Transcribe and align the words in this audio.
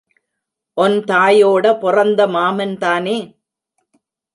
One 0.77 0.97
தாயோட 1.03 1.65
பொறந்த 1.81 2.27
மாமன்தானே? 2.27 3.17